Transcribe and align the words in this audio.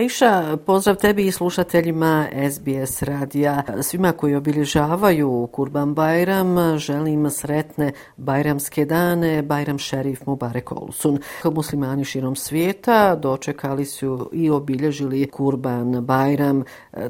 Aisha, 0.00 0.56
pozdrav 0.66 0.96
tebi 0.96 1.26
i 1.26 1.32
slušateljima 1.32 2.26
SBS 2.50 3.02
radija. 3.02 3.62
Svima 3.82 4.12
koji 4.12 4.34
obilježavaju 4.34 5.48
Kurban 5.52 5.94
Bajram, 5.94 6.78
želim 6.78 7.30
sretne 7.30 7.92
Bajramske 8.16 8.84
dane, 8.84 9.42
Bajram 9.42 9.78
šerif 9.78 10.26
Mubarek 10.26 10.72
Olsun. 10.72 11.18
Muslimani 11.44 12.04
širom 12.04 12.36
svijeta 12.36 13.16
dočekali 13.16 13.84
su 13.84 14.30
i 14.32 14.50
obilježili 14.50 15.30
Kurban 15.30 16.04
Bajram. 16.04 16.64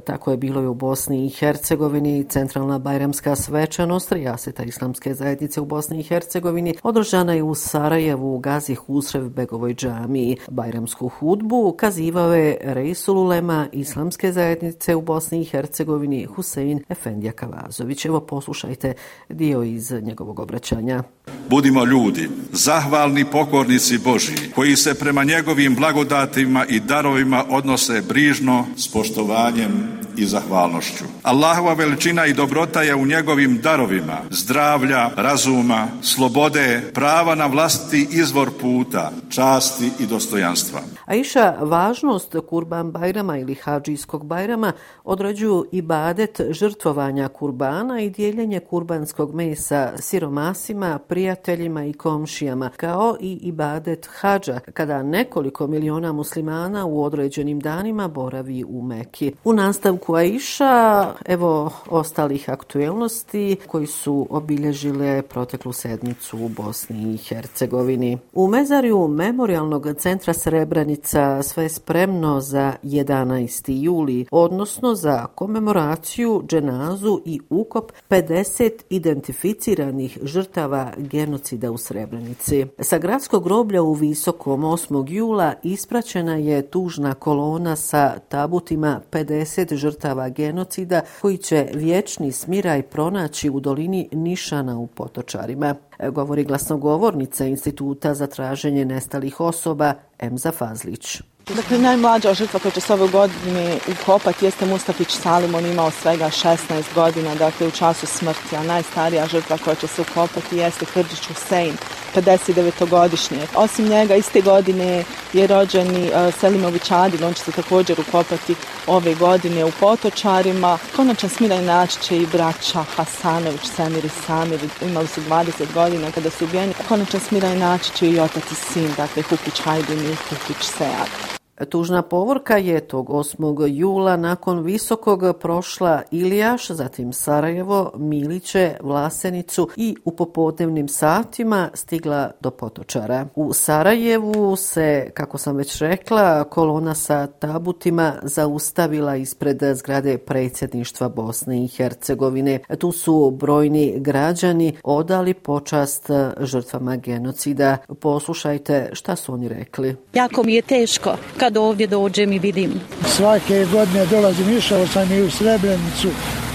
Tako 0.04 0.30
je 0.30 0.36
bilo 0.36 0.62
i 0.62 0.66
u 0.66 0.74
Bosni 0.74 1.26
i 1.26 1.30
Hercegovini. 1.30 2.24
Centralna 2.28 2.78
Bajramska 2.78 3.36
svečanost 3.36 4.12
Rijaseta 4.12 4.62
Islamske 4.62 5.14
zajednice 5.14 5.60
u 5.60 5.64
Bosni 5.64 6.00
i 6.00 6.02
Hercegovini 6.02 6.74
održana 6.82 7.32
je 7.32 7.42
u 7.42 7.54
Sarajevu 7.54 8.34
u 8.34 8.38
Gazi 8.38 8.74
Husrev 8.74 9.28
Begovoj 9.28 9.74
džamiji. 9.74 10.36
Bajramsku 10.50 11.08
hudbu 11.08 11.74
kazivao 11.78 12.34
je 12.34 12.79
Reisul 12.80 13.18
Ulema 13.18 13.68
Islamske 13.72 14.32
zajednice 14.32 14.94
u 14.94 15.02
Bosni 15.02 15.40
i 15.40 15.44
Hercegovini 15.44 16.24
Husein 16.24 16.84
Efendija 16.88 17.32
Kavazović. 17.32 18.04
Evo 18.04 18.20
poslušajte 18.20 18.94
dio 19.28 19.62
iz 19.62 19.90
njegovog 19.90 20.40
obraćanja. 20.40 21.02
Budimo 21.50 21.84
ljudi, 21.84 22.28
zahvalni 22.52 23.24
pokornici 23.24 23.98
Boži, 23.98 24.32
koji 24.54 24.76
se 24.76 24.94
prema 24.94 25.24
njegovim 25.24 25.74
blagodatima 25.74 26.64
i 26.68 26.80
darovima 26.80 27.44
odnose 27.50 28.02
brižno, 28.08 28.66
s 28.76 28.88
poštovanjem 28.92 30.00
i 30.16 30.26
zahvalnošću. 30.26 31.04
Allahova 31.22 31.74
veličina 31.74 32.26
i 32.26 32.34
dobrota 32.34 32.82
je 32.82 32.94
u 32.94 33.06
njegovim 33.06 33.60
darovima, 33.62 34.18
zdravlja, 34.30 35.10
razuma, 35.16 35.86
slobode, 36.02 36.82
prava 36.94 37.34
na 37.34 37.46
vlasti 37.46 38.08
izvor 38.10 38.50
puta, 38.60 39.12
časti 39.28 39.90
i 39.98 40.06
dostojanstva. 40.06 40.80
A 41.04 41.14
iša 41.14 41.54
važnost 41.60 42.36
Kurban 42.48 42.90
Bajrama 42.90 43.38
ili 43.38 43.54
Hadžijskog 43.54 44.26
Bajrama 44.26 44.72
određuju 45.04 45.66
i 45.72 45.82
badet 45.82 46.40
žrtvovanja 46.50 47.28
kurbana 47.28 48.00
i 48.00 48.10
dijeljenje 48.10 48.60
kurbanskog 48.60 49.34
mesa 49.34 49.92
siromasima, 49.98 50.98
prijateljima 50.98 51.84
i 51.84 51.92
komšijama, 51.92 52.70
kao 52.76 53.16
i 53.20 53.32
ibadet 53.42 54.08
hađa, 54.12 54.60
kada 54.72 55.02
nekoliko 55.02 55.66
miliona 55.66 56.12
muslimana 56.12 56.86
u 56.86 57.02
određenim 57.02 57.60
danima 57.60 58.08
boravi 58.08 58.64
u 58.68 58.82
Meki. 58.82 59.32
U 59.44 59.52
nastavku 59.52 59.99
Aisha, 60.08 61.14
evo 61.24 61.70
ostalih 61.88 62.50
aktuelnosti 62.50 63.56
koji 63.66 63.86
su 63.86 64.26
obilježile 64.30 65.22
proteklu 65.22 65.72
sedmicu 65.72 66.38
u 66.38 66.48
Bosni 66.48 67.14
i 67.14 67.16
Hercegovini. 67.16 68.18
U 68.32 68.48
mezarju 68.48 69.08
Memorialnog 69.08 69.86
centra 69.98 70.32
Srebrenica 70.32 71.42
sve 71.42 71.68
spremno 71.68 72.40
za 72.40 72.74
11. 72.82 73.82
juli, 73.82 74.26
odnosno 74.30 74.94
za 74.94 75.26
komemoraciju, 75.26 76.42
dženazu 76.46 77.20
i 77.24 77.40
ukop 77.50 77.92
50 78.10 78.70
identificiranih 78.90 80.18
žrtava 80.22 80.92
genocida 80.96 81.70
u 81.70 81.78
Srebrenici. 81.78 82.66
Sa 82.78 82.98
gradskog 82.98 83.44
groblja 83.44 83.82
u 83.82 83.92
Visokom 83.92 84.60
8. 84.62 85.04
jula 85.08 85.54
ispraćena 85.62 86.36
je 86.36 86.62
tužna 86.62 87.14
kolona 87.14 87.76
sa 87.76 88.18
tabutima 88.28 89.00
50 89.10 89.74
žrtava 89.74 89.89
žrtava 89.90 90.28
genocida 90.28 91.00
koji 91.20 91.36
će 91.36 91.68
vječni 91.74 92.32
smiraj 92.32 92.82
pronaći 92.82 93.50
u 93.50 93.60
dolini 93.60 94.08
Nišana 94.12 94.78
u 94.78 94.86
Potočarima, 94.86 95.74
e, 95.98 96.10
govori 96.10 96.44
glasnogovornica 96.44 97.46
Instituta 97.46 98.14
za 98.14 98.26
traženje 98.26 98.84
nestalih 98.84 99.40
osoba 99.40 99.94
Emza 100.18 100.52
Fazlić. 100.52 101.22
Dakle, 101.56 101.78
najmlađa 101.78 102.34
žrtva 102.34 102.60
koja 102.60 102.72
će 102.72 102.80
se 102.80 102.92
ove 102.92 103.08
godine 103.08 103.78
ukopati 103.92 104.44
jeste 104.44 104.66
Mustafić 104.66 105.10
Salim, 105.10 105.54
on 105.54 105.66
imao 105.66 105.90
svega 105.90 106.26
16 106.26 106.94
godina, 106.94 107.34
dakle 107.34 107.66
u 107.66 107.70
času 107.70 108.06
smrti, 108.06 108.56
a 108.56 108.62
najstarija 108.62 109.26
žrtva 109.26 109.58
koja 109.64 109.74
će 109.74 109.86
se 109.86 110.02
ukopati 110.02 110.56
jeste 110.56 110.86
Krđić 110.94 111.28
Husein, 111.28 111.74
59-godišnje. 112.16 113.46
Osim 113.54 113.88
njega, 113.88 114.14
iste 114.14 114.40
godine 114.40 115.04
je 115.32 115.46
rođeni 115.46 116.06
e, 116.06 116.32
Selimović 116.40 116.90
Adil, 116.90 117.26
on 117.26 117.34
će 117.34 117.42
se 117.42 117.52
također 117.52 118.00
ukopati 118.00 118.54
ove 118.86 119.14
godine 119.14 119.64
u 119.64 119.70
Potočarima. 119.80 120.78
Konačan 120.96 121.30
smiraj 121.30 121.62
naći 121.62 122.00
će 122.00 122.16
i 122.16 122.26
braća 122.26 122.84
Hasanović, 122.96 123.60
Samir 123.76 124.04
i 124.04 124.08
Samir, 124.26 124.60
imali 124.82 125.06
su 125.06 125.20
20 125.20 125.72
godina 125.74 126.10
kada 126.10 126.30
su 126.30 126.44
ubijeni. 126.44 126.74
Konačan 126.88 127.20
smiraj 127.20 127.56
naći 127.56 127.92
će 127.92 128.10
i 128.10 128.20
otac 128.20 128.44
i 128.52 128.54
sin, 128.54 128.94
dakle 128.96 129.22
Hukić 129.22 129.60
Hajdin 129.60 130.12
i 130.12 130.16
Hukić 130.28 130.66
Sead. 130.66 131.39
Tužna 131.68 132.02
povorka 132.02 132.56
je 132.56 132.80
tog 132.80 133.08
8. 133.08 133.66
jula 133.68 134.16
nakon 134.16 134.60
visokog 134.60 135.22
prošla 135.40 136.02
Ilijaš, 136.10 136.70
zatim 136.70 137.12
Sarajevo, 137.12 137.92
Miliće, 137.96 138.76
Vlasenicu 138.82 139.68
i 139.76 139.96
u 140.04 140.16
popodnevnim 140.16 140.88
satima 140.88 141.70
stigla 141.74 142.30
do 142.40 142.50
Potočara. 142.50 143.26
U 143.34 143.52
Sarajevu 143.52 144.56
se, 144.56 145.10
kako 145.14 145.38
sam 145.38 145.56
već 145.56 145.78
rekla, 145.78 146.44
kolona 146.44 146.94
sa 146.94 147.26
tabutima 147.26 148.14
zaustavila 148.22 149.16
ispred 149.16 149.58
zgrade 149.74 150.18
predsjedništva 150.18 151.08
Bosne 151.08 151.64
i 151.64 151.68
Hercegovine. 151.68 152.58
Tu 152.78 152.92
su 152.92 153.30
brojni 153.30 153.94
građani 153.96 154.76
odali 154.82 155.34
počast 155.34 156.10
žrtvama 156.40 156.96
genocida. 156.96 157.76
Poslušajte 158.00 158.90
šta 158.92 159.16
su 159.16 159.32
oni 159.32 159.48
rekli. 159.48 159.96
Jako 160.14 160.42
mi 160.42 160.54
je 160.54 160.62
teško 160.62 161.16
kad 161.36 161.49
kad 161.50 161.56
ovdje 161.56 161.86
dođem 161.86 162.32
i 162.32 162.38
vidim. 162.38 162.80
Svake 163.06 163.66
godine 163.72 164.06
dolazim, 164.06 164.56
išao 164.58 164.86
sam 164.86 165.12
i 165.12 165.22
u 165.22 165.30
Srebrenicu, 165.30 166.08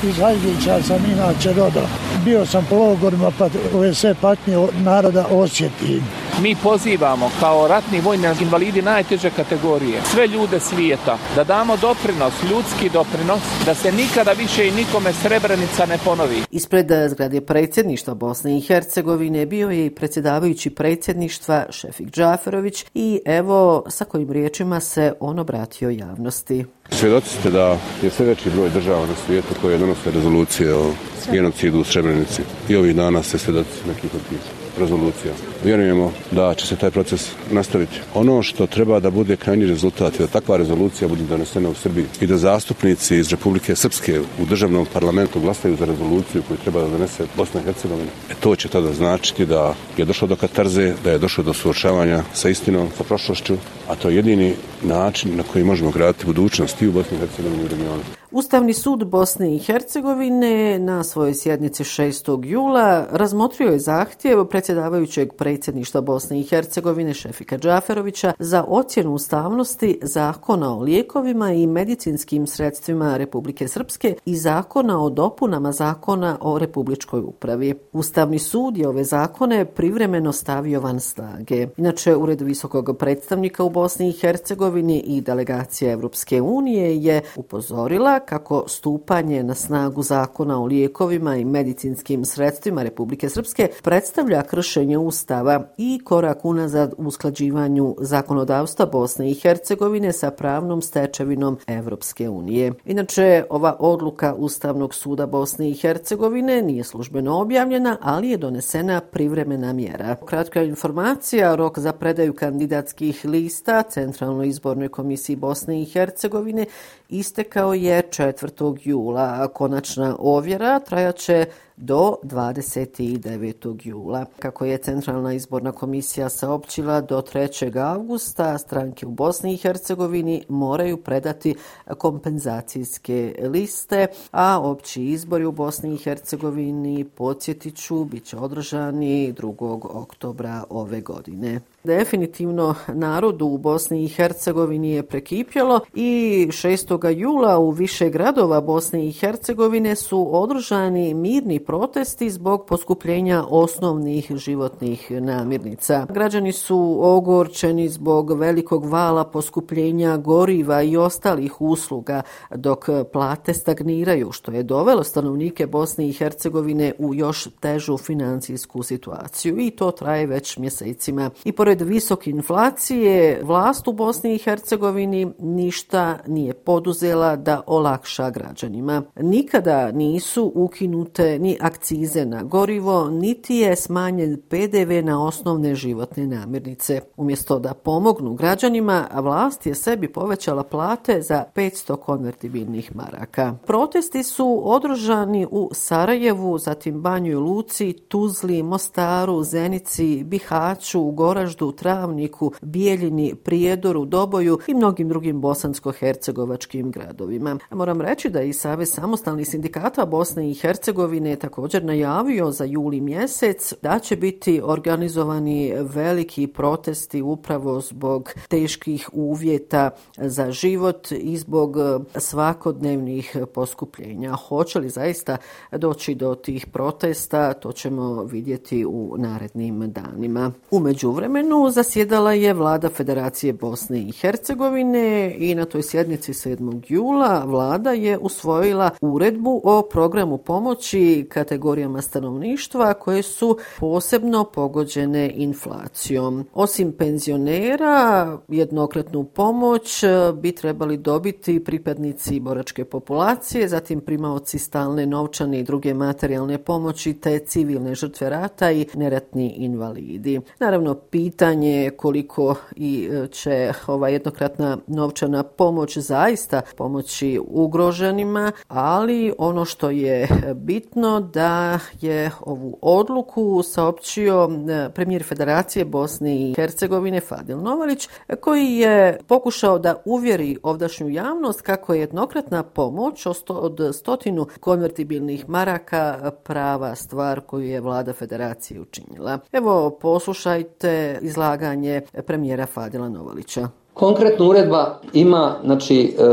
iz 0.03 0.15
Hajdića 0.17 0.83
sam 0.87 1.05
inače 1.11 1.53
roda. 1.53 1.87
Bio 2.25 2.45
sam 2.45 2.65
po 2.69 2.75
logorima 2.75 3.31
pa 3.37 3.49
ove 3.73 3.93
sve 3.93 4.15
patnje 4.21 4.67
naroda 4.83 5.25
osjetim. 5.31 6.03
Mi 6.41 6.55
pozivamo 6.63 7.29
kao 7.39 7.67
ratni 7.67 8.01
vojni 8.01 8.27
invalidi 8.41 8.81
najteže 8.81 9.29
kategorije, 9.29 10.01
sve 10.03 10.27
ljude 10.27 10.59
svijeta, 10.59 11.17
da 11.35 11.43
damo 11.43 11.77
doprinos, 11.77 12.33
ljudski 12.51 12.89
doprinos, 12.89 13.41
da 13.65 13.75
se 13.75 13.91
nikada 13.91 14.31
više 14.31 14.67
i 14.67 14.71
nikome 14.71 15.13
Srebrenica 15.13 15.85
ne 15.85 15.97
ponovi. 16.05 16.43
Ispred 16.51 16.87
zgrade 17.09 17.41
predsjedništva 17.41 18.13
Bosne 18.13 18.57
i 18.57 18.61
Hercegovine 18.61 19.45
bio 19.45 19.69
je 19.69 19.85
i 19.85 19.95
predsjedavajući 19.95 20.69
predsjedništva 20.69 21.65
Šefik 21.69 22.07
Džaferović 22.07 22.85
i 22.93 23.21
evo 23.25 23.83
sa 23.89 24.05
kojim 24.05 24.31
riječima 24.31 24.79
se 24.79 25.13
on 25.19 25.39
obratio 25.39 25.89
javnosti. 25.89 26.65
Svjedoci 26.91 27.29
ste 27.29 27.49
da 27.49 27.77
je 28.03 28.09
sve 28.09 28.25
veći 28.25 28.49
broj 28.49 28.69
država 28.69 29.05
na 29.05 29.15
svijetu 29.25 29.47
koje 29.61 29.77
donose 29.77 30.11
rezolucije 30.11 30.75
o 30.75 30.93
genocidu 31.31 31.79
u 31.79 31.83
Srebrenici. 31.83 32.41
I 32.69 32.75
ovih 32.75 32.95
dana 32.95 33.23
se 33.23 33.37
svjedoci 33.37 33.87
nekih 33.87 34.13
od 34.13 34.21
tih 34.29 34.39
rezolucija. 34.79 35.33
Vjerujemo 35.63 36.11
da 36.31 36.53
će 36.53 36.67
se 36.67 36.75
taj 36.75 36.91
proces 36.91 37.31
nastaviti. 37.51 37.99
Ono 38.13 38.43
što 38.43 38.67
treba 38.67 38.99
da 38.99 39.09
bude 39.09 39.35
krajnji 39.35 39.65
rezultat 39.65 40.13
je 40.13 40.19
da 40.19 40.27
takva 40.27 40.57
rezolucija 40.57 41.07
bude 41.07 41.23
donesena 41.23 41.69
u 41.69 41.73
Srbiji 41.73 42.05
i 42.21 42.27
da 42.27 42.37
zastupnici 42.37 43.17
iz 43.17 43.29
Republike 43.29 43.75
Srpske 43.75 44.19
u 44.39 44.45
državnom 44.45 44.85
parlamentu 44.93 45.39
glasaju 45.39 45.77
za 45.77 45.85
rezoluciju 45.85 46.43
koju 46.47 46.57
treba 46.57 46.81
da 46.81 46.87
donese 46.87 47.25
Bosna 47.37 47.61
i 47.61 47.63
Hercegovina. 47.63 48.11
E 48.31 48.33
to 48.39 48.55
će 48.55 48.67
tada 48.67 48.93
značiti 48.93 49.45
da 49.45 49.75
je 49.97 50.05
došlo 50.05 50.27
do 50.27 50.35
katarze, 50.35 50.93
da 51.03 51.11
je 51.11 51.19
došlo 51.19 51.43
do 51.43 51.53
suočavanja 51.53 52.23
sa 52.33 52.49
istinom, 52.49 52.89
sa 52.97 53.03
prošlošću, 53.03 53.57
a 53.87 53.95
to 53.95 54.09
je 54.09 54.15
jedini 54.15 54.53
način 54.83 55.35
na 55.37 55.43
koji 55.43 55.63
možemo 55.63 55.91
graditi 55.91 56.25
budućnost 56.25 56.81
i 56.81 56.87
u 56.87 56.91
Bosni 56.91 57.17
i 57.17 57.19
Hercegovini 57.19 57.61
i 57.61 57.65
u 57.65 57.67
regionu. 57.67 58.01
Ustavni 58.35 58.73
sud 58.73 59.05
Bosne 59.07 59.55
i 59.55 59.59
Hercegovine 59.59 60.79
na 60.79 61.03
svojoj 61.03 61.33
sjednici 61.33 61.83
6. 61.83 62.45
jula 62.45 63.05
razmotrio 63.11 63.69
je 63.71 63.79
zahtjev 63.79 64.45
predsjedavajućeg 64.45 65.33
predsjedništva 65.33 66.01
Bosne 66.01 66.39
i 66.39 66.43
Hercegovine 66.43 67.13
Šefika 67.13 67.57
Džaferovića 67.57 68.33
za 68.39 68.63
ocjenu 68.67 69.13
ustavnosti 69.13 69.99
zakona 70.01 70.77
o 70.77 70.81
lijekovima 70.81 71.51
i 71.51 71.67
medicinskim 71.67 72.47
sredstvima 72.47 73.17
Republike 73.17 73.67
Srpske 73.67 74.15
i 74.25 74.35
zakona 74.37 75.03
o 75.03 75.09
dopunama 75.09 75.71
zakona 75.71 76.37
o 76.41 76.59
republičkoj 76.59 77.19
upravi. 77.19 77.73
Ustavni 77.93 78.39
sud 78.39 78.77
je 78.77 78.87
ove 78.87 79.03
zakone 79.03 79.65
privremeno 79.65 80.31
stavio 80.31 80.79
van 80.79 80.99
snage. 80.99 81.67
Inače, 81.77 82.15
Ured 82.15 82.41
visokog 82.41 82.97
predstavnika 82.99 83.63
u 83.63 83.69
Bosni 83.69 84.09
i 84.09 84.17
Hercegovini 84.19 84.99
i 84.99 85.21
delegacija 85.21 85.91
Evropske 85.91 86.41
unije 86.41 86.97
je 86.97 87.21
upozorila 87.35 88.24
kako 88.25 88.63
stupanje 88.67 89.43
na 89.43 89.55
snagu 89.55 90.03
zakona 90.03 90.61
o 90.61 90.65
lijekovima 90.65 91.35
i 91.35 91.45
medicinskim 91.45 92.25
sredstvima 92.25 92.83
Republike 92.83 93.29
Srpske 93.29 93.69
predstavlja 93.83 94.43
kršenje 94.43 94.97
ustava 94.97 95.67
i 95.77 95.99
korak 96.03 96.45
unazad 96.45 96.93
u 96.97 97.05
usklađivanju 97.07 97.95
zakonodavstva 97.99 98.85
Bosne 98.85 99.31
i 99.31 99.33
Hercegovine 99.33 100.13
sa 100.13 100.31
pravnom 100.31 100.81
stečevinom 100.81 101.57
Evropske 101.67 102.29
unije. 102.29 102.73
Inače, 102.85 103.43
ova 103.49 103.75
odluka 103.79 104.33
Ustavnog 104.33 104.93
suda 104.93 105.25
Bosne 105.25 105.69
i 105.69 105.73
Hercegovine 105.73 106.61
nije 106.61 106.83
službeno 106.83 107.41
objavljena, 107.41 107.97
ali 108.01 108.29
je 108.29 108.37
donesena 108.37 109.01
privremena 109.01 109.73
mjera. 109.73 110.15
Kratka 110.25 110.63
informacija, 110.63 111.55
rok 111.55 111.79
za 111.79 111.93
predaju 111.93 112.33
kandidatskih 112.33 113.25
lista 113.25 113.83
Centralnoj 113.83 114.47
izbornoj 114.47 114.89
komisiji 114.89 115.35
Bosne 115.35 115.81
i 115.81 115.85
Hercegovine 115.85 116.65
istekao 117.09 117.73
je 117.73 118.01
4. 118.17 118.77
jula. 118.83 119.47
Konačna 119.47 120.15
ovjera 120.19 120.79
trajaće 120.79 121.45
do 121.77 122.15
29. 122.23 123.87
jula. 123.87 124.25
Kako 124.39 124.65
je 124.65 124.77
Centralna 124.77 125.33
izborna 125.33 125.71
komisija 125.71 126.29
saopćila 126.29 127.01
do 127.01 127.21
3. 127.21 127.93
augusta, 127.93 128.57
stranke 128.57 129.05
u 129.05 129.11
Bosni 129.11 129.53
i 129.53 129.57
Hercegovini 129.57 130.43
moraju 130.49 130.97
predati 130.97 131.55
kompenzacijske 131.97 133.35
liste, 133.41 134.07
a 134.31 134.59
opći 134.61 135.03
izbori 135.03 135.45
u 135.45 135.51
Bosni 135.51 135.93
i 135.93 135.97
Hercegovini, 135.97 137.03
podsjetiću, 137.03 138.03
bit 138.03 138.25
će 138.25 138.37
održani 138.37 139.33
2. 139.33 139.79
oktobra 139.83 140.63
ove 140.69 141.01
godine. 141.01 141.59
Definitivno 141.83 142.75
narodu 142.87 143.45
u 143.45 143.57
Bosni 143.57 144.03
i 144.03 144.07
Hercegovini 144.07 144.91
je 144.91 145.03
prekipjalo 145.03 145.79
i 145.93 146.47
6. 146.49 147.15
jula 147.15 147.57
u 147.59 147.71
više 147.71 148.09
gradova 148.09 148.61
Bosne 148.61 149.07
i 149.07 149.11
Hercegovine 149.11 149.95
su 149.95 150.35
održani 150.35 151.13
mirni 151.13 151.64
protesti 151.65 152.29
zbog 152.29 152.65
poskupljenja 152.65 153.43
osnovnih 153.49 154.31
životnih 154.35 155.11
namirnica. 155.11 156.05
Građani 156.09 156.51
su 156.51 156.97
ogorčeni 157.01 157.89
zbog 157.89 158.39
velikog 158.39 158.85
vala 158.85 159.23
poskupljenja 159.23 160.17
goriva 160.17 160.81
i 160.81 160.97
ostalih 160.97 161.61
usluga 161.61 162.21
dok 162.55 162.85
plate 163.13 163.53
stagniraju, 163.53 164.31
što 164.31 164.51
je 164.51 164.63
dovelo 164.63 165.03
stanovnike 165.03 165.67
Bosne 165.67 166.09
i 166.09 166.13
Hercegovine 166.13 166.93
u 166.97 167.15
još 167.15 167.47
težu 167.59 167.97
financijsku 167.97 168.83
situaciju 168.83 169.59
i 169.59 169.71
to 169.71 169.91
traje 169.91 170.27
već 170.27 170.57
mjesecima. 170.57 171.29
I 171.43 171.51
pored 171.51 171.81
visoke 171.81 172.29
inflacije, 172.29 173.41
vlast 173.43 173.87
u 173.87 173.93
Bosni 173.93 174.35
i 174.35 174.37
Hercegovini 174.37 175.33
ništa 175.39 176.17
nije 176.27 176.53
poduzela 176.53 177.35
da 177.35 177.61
olakša 177.67 178.29
građanima. 178.29 179.01
Nikada 179.15 179.91
nisu 179.91 180.51
ukinute 180.55 181.39
ni 181.39 181.54
akcize 181.61 182.25
na 182.25 182.43
gorivo, 182.43 183.09
niti 183.09 183.55
je 183.55 183.75
smanjen 183.75 184.41
PDV 184.49 184.91
na 185.03 185.25
osnovne 185.25 185.75
životne 185.75 186.27
namirnice. 186.27 187.01
Umjesto 187.17 187.59
da 187.59 187.73
pomognu 187.73 188.33
građanima, 188.33 189.07
vlast 189.13 189.65
je 189.65 189.75
sebi 189.75 190.07
povećala 190.07 190.63
plate 190.63 191.21
za 191.21 191.43
500 191.55 191.95
konvertibilnih 191.95 192.95
maraka. 192.95 193.55
Protesti 193.65 194.23
su 194.23 194.61
održani 194.63 195.47
u 195.51 195.69
Sarajevu, 195.73 196.57
zatim 196.57 197.01
Banju 197.01 197.31
i 197.31 197.35
Luci, 197.35 197.93
Tuzli, 197.93 198.63
Mostaru, 198.63 199.43
Zenici, 199.43 200.23
Bihaću, 200.23 201.11
Goraždu, 201.11 201.71
Travniku, 201.71 202.51
Bijeljini, 202.61 203.35
Prijedoru, 203.35 204.05
Doboju 204.05 204.59
i 204.67 204.73
mnogim 204.73 205.09
drugim 205.09 205.41
bosansko-hercegovačkim 205.41 206.91
gradovima. 206.91 207.57
Moram 207.71 208.01
reći 208.01 208.29
da 208.29 208.41
i 208.41 208.53
Savez 208.53 208.93
samostalnih 208.93 209.47
sindikata 209.47 210.05
Bosne 210.05 210.51
i 210.51 210.53
Hercegovine 210.53 211.35
također 211.45 211.83
najavio 211.83 212.51
za 212.51 212.63
juli 212.63 213.01
mjesec 213.01 213.73
da 213.81 213.99
će 213.99 214.15
biti 214.15 214.61
organizovani 214.63 215.73
veliki 215.79 216.47
protesti 216.47 217.21
upravo 217.21 217.81
zbog 217.81 218.33
teških 218.47 219.09
uvjeta 219.13 219.89
za 220.17 220.51
život 220.51 221.11
i 221.11 221.37
zbog 221.37 221.77
e, 221.77 222.19
svakodnevnih 222.19 223.37
poskupljenja. 223.53 224.31
Hoće 224.31 224.79
li 224.79 224.89
zaista 224.89 225.37
doći 225.71 226.15
do 226.15 226.35
tih 226.35 226.67
protesta, 226.67 227.53
to 227.53 227.71
ćemo 227.71 228.23
vidjeti 228.23 228.85
u 228.85 229.15
narednim 229.17 229.91
danima. 229.91 230.51
Umeđu 230.71 231.11
vremenu 231.11 231.69
zasjedala 231.71 232.33
je 232.33 232.53
vlada 232.53 232.89
Federacije 232.89 233.53
Bosne 233.53 233.99
i 233.99 234.11
Hercegovine 234.11 235.35
i 235.37 235.55
na 235.55 235.65
toj 235.65 235.83
sjednici 235.83 236.33
7. 236.33 236.81
jula 236.87 237.43
vlada 237.45 237.91
je 237.91 238.17
usvojila 238.17 238.89
uredbu 239.01 239.61
o 239.63 239.81
programu 239.81 240.37
pomoći 240.37 241.27
kategorijama 241.35 242.01
stanovništva 242.01 242.93
koje 242.93 243.21
su 243.21 243.57
posebno 243.79 244.43
pogođene 244.43 245.31
inflacijom. 245.35 246.45
Osim 246.53 246.91
penzionera, 246.91 248.37
jednokratnu 248.47 249.23
pomoć 249.23 250.03
e, 250.03 250.07
bi 250.33 250.51
trebali 250.51 250.97
dobiti 250.97 251.63
pripadnici 251.63 252.39
boračke 252.39 252.85
populacije, 252.85 253.67
zatim 253.67 254.01
primaoci 254.01 254.59
stalne 254.59 255.05
novčane 255.05 255.59
i 255.59 255.63
druge 255.63 255.93
materijalne 255.93 256.57
pomoći 256.57 257.13
te 257.13 257.39
civilne 257.39 257.95
žrtve 257.95 258.29
rata 258.29 258.71
i 258.71 258.87
neratni 258.93 259.53
invalidi. 259.57 260.41
Naravno, 260.59 260.93
pitanje 260.93 261.91
koliko 261.97 262.55
i 262.75 263.09
e, 263.11 263.27
će 263.27 263.73
ova 263.87 264.09
jednokratna 264.09 264.77
novčana 264.87 265.43
pomoć 265.43 265.97
zaista 265.97 266.61
pomoći 266.77 267.39
ugroženima, 267.47 268.51
ali 268.67 269.33
ono 269.37 269.65
što 269.65 269.89
je 269.89 270.27
bitno 270.55 271.24
da 271.33 271.79
je 272.01 272.31
ovu 272.41 272.77
odluku 272.81 273.63
saopćio 273.63 274.49
e, 274.69 274.89
premijer 274.89 275.23
Federacije 275.23 275.85
Bosne 275.85 276.35
i 276.35 276.53
Hercegovine 276.55 277.19
Fadil 277.19 277.57
Novalić, 277.57 278.09
koji 278.39 278.73
je 278.73 279.19
pokušao 279.27 279.79
da 279.79 279.95
uvjeri 280.05 280.57
ovdašnju 280.63 281.09
javnost 281.09 281.61
kako 281.61 281.93
je 281.93 281.99
jednokratna 281.99 282.63
pomoć 282.63 283.25
od 283.49 283.79
stotinu 283.93 284.47
konvertibilnih 284.59 285.49
maraka 285.49 286.31
prava 286.43 286.95
stvar 286.95 287.41
koju 287.41 287.65
je 287.65 287.81
vlada 287.81 288.13
Federacije 288.13 288.81
učinila. 288.81 289.39
Evo, 289.51 289.89
poslušajte 290.01 291.19
izlaganje 291.21 292.01
premijera 292.25 292.65
Fadila 292.65 293.09
Novalića. 293.09 293.67
Konkretna 293.93 294.45
uredba 294.45 294.99
ima 295.13 295.55
znači, 295.63 296.15
e, 296.19 296.23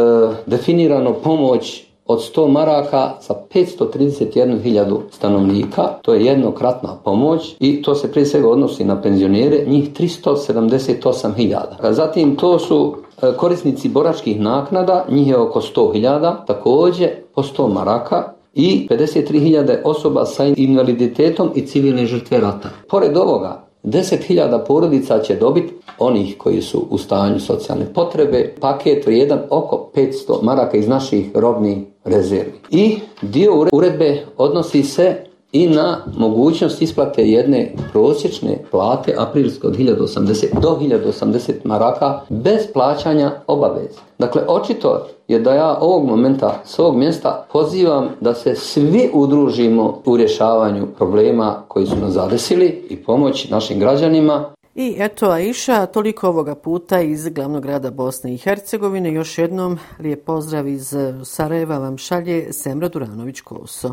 definirano 0.46 1.14
pomoć 1.14 1.91
od 2.06 2.20
100 2.34 2.48
maraka 2.48 3.12
za 3.20 3.34
531.000 3.54 5.00
stanovnika. 5.10 5.82
To 6.02 6.14
je 6.14 6.24
jednokratna 6.24 6.96
pomoć 7.04 7.56
i 7.60 7.82
to 7.82 7.94
se 7.94 8.12
prije 8.12 8.26
svega 8.26 8.48
odnosi 8.48 8.84
na 8.84 9.02
penzionere, 9.02 9.64
njih 9.66 9.92
378.000. 9.92 11.92
Zatim 11.92 12.36
to 12.36 12.58
su 12.58 12.96
e, 13.22 13.32
korisnici 13.36 13.88
boračkih 13.88 14.40
naknada, 14.40 15.06
njih 15.10 15.28
je 15.28 15.36
oko 15.36 15.60
100.000, 15.60 16.46
također 16.46 17.10
po 17.34 17.42
100 17.42 17.72
maraka 17.72 18.32
i 18.54 18.86
53.000 18.90 19.76
osoba 19.84 20.24
sa 20.24 20.44
invaliditetom 20.56 21.50
i 21.54 21.66
civilne 21.66 22.06
žrtve 22.06 22.40
rata. 22.40 22.68
Pored 22.88 23.16
ovoga, 23.16 23.61
10.000 23.84 24.66
porodica 24.66 25.18
će 25.18 25.36
dobiti 25.36 25.74
onih 25.98 26.38
koji 26.38 26.62
su 26.62 26.86
u 26.90 26.98
stanju 26.98 27.40
socijalne 27.40 27.92
potrebe, 27.94 28.54
paket 28.60 29.06
vrijedan 29.06 29.40
oko 29.50 29.90
500 29.94 30.42
maraka 30.42 30.76
iz 30.76 30.88
naših 30.88 31.30
robnih 31.34 31.78
rezervi. 32.04 32.52
I 32.70 32.98
dio 33.22 33.68
uredbe 33.72 34.26
odnosi 34.36 34.82
se 34.82 35.31
i 35.52 35.66
na 35.66 36.04
mogućnost 36.16 36.82
isplate 36.82 37.22
jedne 37.22 37.72
prosječne 37.92 38.58
plate 38.70 39.14
aprilske 39.18 39.66
od 39.66 39.76
1080 39.76 40.60
do 40.60 40.78
1080 40.80 41.52
maraka 41.64 42.20
bez 42.28 42.72
plaćanja 42.72 43.32
obaveza. 43.46 44.00
Dakle, 44.18 44.42
očito 44.48 45.06
je 45.28 45.38
da 45.38 45.54
ja 45.54 45.78
ovog 45.80 46.08
momenta 46.08 46.62
s 46.64 46.78
ovog 46.78 46.96
mjesta 46.96 47.46
pozivam 47.52 48.08
da 48.20 48.34
se 48.34 48.54
svi 48.54 49.10
udružimo 49.12 50.02
u 50.04 50.16
rješavanju 50.16 50.86
problema 50.96 51.62
koji 51.68 51.86
su 51.86 51.96
nas 51.96 52.12
zadesili 52.12 52.86
i 52.90 52.96
pomoći 52.96 53.50
našim 53.50 53.78
građanima. 53.78 54.44
I 54.74 54.94
eto 54.98 55.30
Aisha, 55.30 55.86
toliko 55.86 56.28
ovoga 56.28 56.54
puta 56.54 57.00
iz 57.00 57.28
glavnog 57.28 57.62
grada 57.62 57.90
Bosne 57.90 58.34
i 58.34 58.38
Hercegovine. 58.38 59.12
Još 59.12 59.38
jednom 59.38 59.78
lijep 59.98 60.24
pozdrav 60.24 60.68
iz 60.68 60.94
Sarajeva 61.24 61.78
vam 61.78 61.98
šalje 61.98 62.52
Semra 62.52 62.88
Duranović-Koso. 62.88 63.92